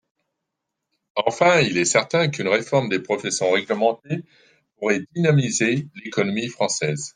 [1.15, 4.23] Enfin, il est certain qu’une réforme des professions réglementées
[4.77, 7.09] pourrait dynamiser l’économie française.